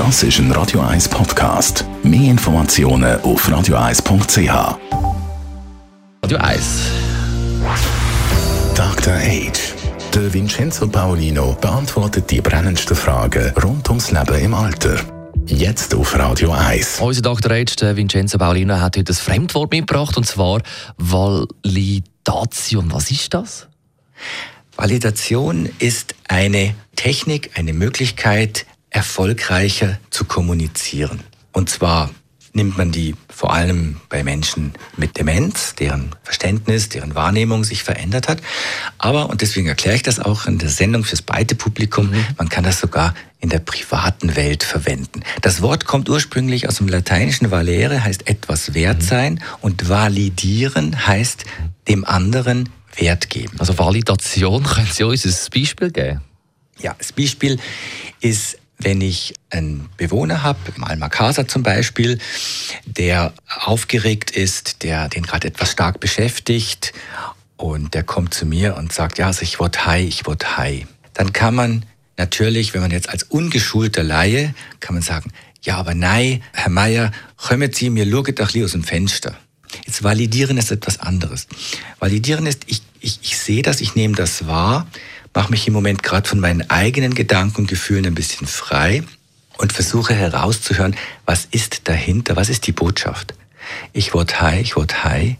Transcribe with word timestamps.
Das 0.00 0.22
ist 0.22 0.38
ein 0.38 0.50
Radio 0.52 0.80
1 0.80 1.10
Podcast. 1.10 1.84
Mehr 2.02 2.30
Informationen 2.30 3.20
auf 3.20 3.46
radio1.ch. 3.46 4.78
Radio 6.22 6.38
1. 6.38 6.90
Dr. 8.74 9.12
Age. 9.12 9.74
Der 10.14 10.32
Vincenzo 10.32 10.88
Paolino 10.88 11.54
beantwortet 11.60 12.30
die 12.30 12.40
brennendsten 12.40 12.96
Fragen 12.96 13.52
rund 13.62 13.90
ums 13.90 14.10
Leben 14.10 14.42
im 14.42 14.54
Alter. 14.54 14.96
Jetzt 15.44 15.94
auf 15.94 16.18
Radio 16.18 16.52
1. 16.52 17.00
Unser 17.00 17.20
Dr. 17.20 17.52
Age, 17.52 17.76
der 17.76 17.94
Vincenzo 17.94 18.38
Paolino, 18.38 18.80
hat 18.80 18.96
heute 18.96 19.12
ein 19.12 19.16
Fremdwort 19.16 19.70
mitgebracht, 19.70 20.16
und 20.16 20.24
zwar 20.24 20.62
Validation. 20.96 22.90
Was 22.90 23.10
ist 23.10 23.34
das? 23.34 23.68
Validation 24.76 25.68
ist 25.78 26.14
eine 26.26 26.74
Technik, 26.96 27.50
eine 27.54 27.74
Möglichkeit, 27.74 28.64
erfolgreicher 28.90 29.98
zu 30.10 30.24
kommunizieren. 30.24 31.20
Und 31.52 31.70
zwar 31.70 32.10
nimmt 32.52 32.76
man 32.76 32.90
die 32.90 33.14
vor 33.28 33.52
allem 33.52 34.00
bei 34.08 34.24
Menschen 34.24 34.72
mit 34.96 35.16
Demenz, 35.16 35.74
deren 35.76 36.14
Verständnis, 36.24 36.88
deren 36.88 37.14
Wahrnehmung 37.14 37.64
sich 37.64 37.84
verändert 37.84 38.28
hat. 38.28 38.40
Aber, 38.98 39.30
und 39.30 39.40
deswegen 39.40 39.68
erkläre 39.68 39.96
ich 39.96 40.02
das 40.02 40.18
auch 40.18 40.46
in 40.46 40.58
der 40.58 40.68
Sendung 40.68 41.04
fürs 41.04 41.22
breite 41.22 41.54
Publikum, 41.54 42.10
mhm. 42.10 42.26
man 42.38 42.48
kann 42.48 42.64
das 42.64 42.80
sogar 42.80 43.14
in 43.38 43.48
der 43.48 43.60
privaten 43.60 44.36
Welt 44.36 44.64
verwenden. 44.64 45.22
Das 45.40 45.62
Wort 45.62 45.86
kommt 45.86 46.08
ursprünglich 46.08 46.68
aus 46.68 46.76
dem 46.76 46.88
lateinischen 46.88 47.50
valere, 47.50 48.02
heißt 48.02 48.28
etwas 48.28 48.74
wert 48.74 48.98
mhm. 48.98 49.06
sein, 49.06 49.32
mhm. 49.34 49.40
und 49.60 49.88
validieren 49.88 51.06
heißt 51.06 51.44
dem 51.88 52.04
anderen 52.04 52.68
Wert 52.96 53.30
geben. 53.30 53.58
Also 53.58 53.78
Validation, 53.78 54.62
können 54.64 54.88
Sie 54.90 55.04
uns 55.04 55.24
ein 55.24 55.50
Beispiel 55.54 55.90
geben? 55.90 56.20
Ja, 56.80 56.94
das 56.98 57.12
Beispiel 57.12 57.58
ist 58.20 58.58
wenn 58.82 59.00
ich 59.00 59.34
einen 59.50 59.88
Bewohner 59.96 60.42
habe, 60.42 60.58
im 60.76 60.84
Almakasa 60.84 61.46
zum 61.46 61.62
Beispiel, 61.62 62.18
der 62.86 63.32
aufgeregt 63.60 64.30
ist, 64.30 64.82
der 64.82 65.08
den 65.08 65.22
gerade 65.22 65.48
etwas 65.48 65.72
stark 65.72 66.00
beschäftigt 66.00 66.92
und 67.56 67.94
der 67.94 68.02
kommt 68.02 68.34
zu 68.34 68.46
mir 68.46 68.76
und 68.76 68.92
sagt, 68.92 69.18
ja, 69.18 69.26
also 69.26 69.42
ich 69.42 69.60
wollte 69.60 69.86
high, 69.86 70.06
ich 70.06 70.26
wollte 70.26 70.56
high. 70.56 70.86
Dann 71.14 71.32
kann 71.32 71.54
man 71.54 71.84
natürlich, 72.16 72.74
wenn 72.74 72.80
man 72.80 72.90
jetzt 72.90 73.08
als 73.08 73.24
ungeschulter 73.24 74.02
Laie, 74.02 74.54
kann 74.80 74.94
man 74.94 75.02
sagen, 75.02 75.30
ja, 75.62 75.76
aber 75.76 75.94
nein, 75.94 76.42
Herr 76.52 76.70
Meier, 76.70 77.12
kommen 77.36 77.72
Sie, 77.72 77.90
mir 77.90 78.10
schauen 78.10 78.34
doch 78.34 78.54
aus 78.56 78.72
dem 78.72 78.82
Fenster. 78.82 79.36
Jetzt 79.86 80.02
validieren 80.02 80.58
ist 80.58 80.70
etwas 80.70 81.00
anderes. 81.00 81.46
Validieren 81.98 82.46
ist, 82.46 82.62
ich, 82.66 82.82
ich, 83.00 83.20
ich 83.22 83.38
sehe 83.38 83.62
das, 83.62 83.80
ich 83.80 83.94
nehme 83.94 84.14
das 84.14 84.46
wahr, 84.46 84.86
mache 85.34 85.50
mich 85.50 85.66
im 85.66 85.72
Moment 85.72 86.02
gerade 86.02 86.28
von 86.28 86.40
meinen 86.40 86.68
eigenen 86.70 87.14
Gedanken 87.14 87.62
und 87.62 87.66
Gefühlen 87.68 88.06
ein 88.06 88.14
bisschen 88.14 88.46
frei 88.46 89.02
und 89.58 89.72
versuche 89.72 90.14
herauszuhören, 90.14 90.96
was 91.26 91.46
ist 91.50 91.88
dahinter, 91.88 92.36
was 92.36 92.48
ist 92.48 92.66
die 92.66 92.72
Botschaft. 92.72 93.34
Ich 93.92 94.14
wurde 94.14 94.40
high, 94.40 94.60
ich 94.60 94.76
wurde 94.76 95.04
high. 95.04 95.36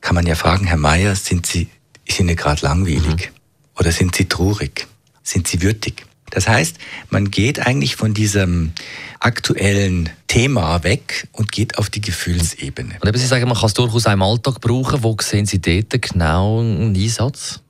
Kann 0.00 0.14
man 0.14 0.26
ja 0.26 0.34
fragen, 0.34 0.66
Herr 0.66 0.76
Meier, 0.76 1.14
sind 1.14 1.46
Sie, 1.46 1.68
ist 2.04 2.18
Ihnen 2.18 2.36
gerade 2.36 2.62
langweilig? 2.64 3.30
Mhm. 3.30 3.78
Oder 3.78 3.92
sind 3.92 4.14
Sie 4.14 4.24
traurig? 4.26 4.86
Sind 5.22 5.46
Sie 5.46 5.62
würdig? 5.62 6.07
Das 6.30 6.48
heißt, 6.48 6.76
man 7.10 7.30
geht 7.30 7.66
eigentlich 7.66 7.96
von 7.96 8.14
diesem 8.14 8.72
aktuellen 9.20 10.10
Thema 10.26 10.84
weg 10.84 11.28
und 11.32 11.52
geht 11.52 11.78
auf 11.78 11.90
die 11.90 12.00
Gefühlsebene. 12.00 12.96
Und 13.00 13.08
eben 13.08 13.18
Sie 13.18 13.26
sagen, 13.26 13.48
man 13.48 13.56
kann 13.56 13.66
es 13.66 13.74
durchaus 13.74 14.06
auch 14.06 14.12
im 14.12 14.22
Alltag 14.22 14.60
brauchen. 14.60 15.02
Wo 15.02 15.16
sehen 15.20 15.46
Sie 15.46 15.60
dort 15.60 16.00
genau 16.02 16.60
einen 16.60 16.94
Einsatz? 16.94 17.60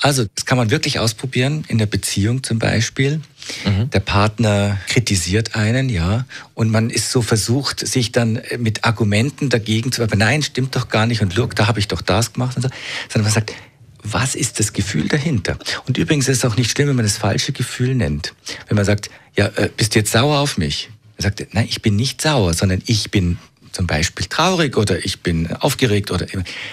Also, 0.00 0.26
das 0.34 0.44
kann 0.44 0.58
man 0.58 0.70
wirklich 0.70 0.98
ausprobieren, 0.98 1.64
in 1.68 1.78
der 1.78 1.86
Beziehung 1.86 2.42
zum 2.42 2.58
Beispiel. 2.58 3.22
Mhm. 3.64 3.90
Der 3.90 4.00
Partner 4.00 4.78
kritisiert 4.88 5.54
einen, 5.54 5.88
ja, 5.88 6.26
und 6.54 6.70
man 6.70 6.90
ist 6.90 7.10
so 7.10 7.22
versucht, 7.22 7.86
sich 7.86 8.12
dann 8.12 8.40
mit 8.58 8.84
Argumenten 8.84 9.48
dagegen 9.48 9.92
zu, 9.92 10.02
aber 10.02 10.16
nein, 10.16 10.42
stimmt 10.42 10.76
doch 10.76 10.88
gar 10.88 11.06
nicht 11.06 11.22
und 11.22 11.34
look, 11.34 11.54
da 11.54 11.66
habe 11.66 11.78
ich 11.78 11.88
doch 11.88 12.02
das 12.02 12.32
gemacht 12.32 12.56
und 12.56 12.62
so, 12.62 12.68
sondern 13.08 13.24
man 13.24 13.32
sagt, 13.32 13.54
was 14.12 14.34
ist 14.34 14.58
das 14.58 14.72
Gefühl 14.72 15.08
dahinter? 15.08 15.58
Und 15.86 15.98
übrigens 15.98 16.28
ist 16.28 16.38
es 16.38 16.44
auch 16.44 16.56
nicht 16.56 16.70
schlimm, 16.70 16.88
wenn 16.88 16.96
man 16.96 17.04
das 17.04 17.18
falsche 17.18 17.52
Gefühl 17.52 17.94
nennt. 17.94 18.34
Wenn 18.68 18.76
man 18.76 18.84
sagt, 18.84 19.10
ja, 19.36 19.46
äh, 19.56 19.70
bist 19.76 19.94
du 19.94 19.98
jetzt 19.98 20.12
sauer 20.12 20.38
auf 20.38 20.58
mich? 20.58 20.90
Er 21.16 21.24
sagt, 21.24 21.46
nein, 21.52 21.66
ich 21.68 21.82
bin 21.82 21.96
nicht 21.96 22.20
sauer, 22.20 22.54
sondern 22.54 22.82
ich 22.86 23.10
bin 23.10 23.38
zum 23.72 23.86
Beispiel 23.86 24.26
traurig 24.26 24.76
oder 24.76 25.04
ich 25.04 25.20
bin 25.20 25.52
aufgeregt 25.52 26.10
oder, 26.10 26.26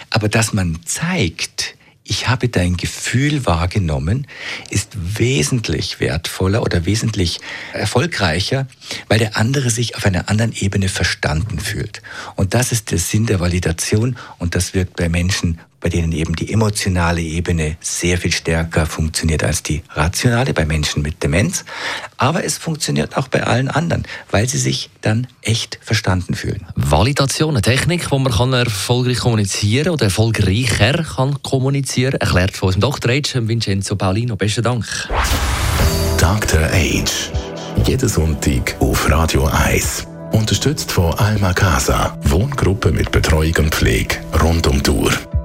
aber 0.10 0.30
dass 0.30 0.54
man 0.54 0.80
zeigt, 0.86 1.76
ich 2.06 2.28
habe 2.28 2.50
dein 2.50 2.76
Gefühl 2.76 3.46
wahrgenommen, 3.46 4.28
ist 4.70 4.92
wesentlich 4.96 6.00
wertvoller 6.00 6.62
oder 6.62 6.86
wesentlich 6.86 7.40
erfolgreicher, 7.72 8.68
weil 9.08 9.20
der 9.20 9.38
andere 9.38 9.70
sich 9.70 9.96
auf 9.96 10.06
einer 10.06 10.30
anderen 10.30 10.54
Ebene 10.54 10.90
verstanden 10.90 11.60
fühlt. 11.60 12.02
Und 12.36 12.54
das 12.54 12.72
ist 12.72 12.92
der 12.92 12.98
Sinn 12.98 13.26
der 13.26 13.40
Validation 13.40 14.18
und 14.38 14.56
das 14.56 14.74
wirkt 14.74 14.98
bei 14.98 15.08
Menschen 15.08 15.60
bei 15.84 15.90
denen 15.90 16.14
eben 16.14 16.34
die 16.36 16.52
emotionale 16.52 17.22
Ebene 17.22 17.76
sehr 17.82 18.18
viel 18.18 18.32
stärker 18.32 18.86
funktioniert 18.86 19.44
als 19.44 19.64
die 19.64 19.84
rationale 19.90 20.54
bei 20.54 20.66
Menschen 20.66 21.02
mit 21.02 21.22
Demenz. 21.22 21.66
Aber 22.18 22.46
es 22.46 22.58
funktioniert 22.58 23.18
auch 23.18 23.28
bei 23.28 23.44
allen 23.44 23.68
anderen, 23.68 24.04
weil 24.32 24.48
sie 24.48 24.58
sich 24.58 24.90
dann 25.02 25.28
echt 25.42 25.78
verstanden 25.82 26.36
fühlen. 26.36 26.66
Validation, 26.76 27.50
eine 27.52 27.62
Technik, 27.62 28.10
wo 28.12 28.18
man 28.18 28.32
kann 28.32 28.54
erfolgreich 28.54 29.20
kommunizieren 29.20 29.90
oder 29.90 30.06
erfolgreicher 30.06 31.04
kann 31.04 31.44
kommunizieren, 31.44 32.14
erklärt 32.14 32.56
von 32.56 32.68
unserem 32.68 32.82
Dr. 32.82 33.12
H. 33.12 33.48
Vincenzo 33.48 33.98
Paulino. 33.98 34.38
Besten 34.38 34.64
Dank. 34.64 34.86
Dr. 36.18 36.62
H. 36.62 37.04
Jeden 37.86 38.08
Sonntag 38.08 38.78
auf 38.80 39.10
Radio 39.10 39.48
1. 39.48 40.08
Unterstützt 40.32 40.94
von 40.94 41.14
Alma 41.16 41.52
Casa, 41.52 42.18
Wohngruppe 42.24 42.92
mit 42.92 43.12
Betreuung 43.12 43.56
und 43.58 43.76
Pflege 43.76 44.16
rund 44.42 44.66
um 44.68 44.82
die 44.82 44.90
Uhr 44.90 45.12